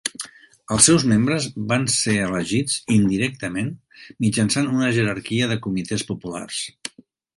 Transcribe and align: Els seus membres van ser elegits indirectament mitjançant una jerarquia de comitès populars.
Els 0.75 0.85
seus 0.89 1.03
membres 1.11 1.43
van 1.73 1.85
ser 1.95 2.15
elegits 2.29 2.79
indirectament 2.95 3.69
mitjançant 4.25 4.73
una 4.79 4.91
jerarquia 4.97 5.51
de 5.53 5.59
comitès 5.67 6.07
populars. 6.13 6.65